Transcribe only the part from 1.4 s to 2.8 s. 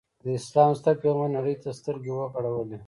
ته سترګې وغړولې.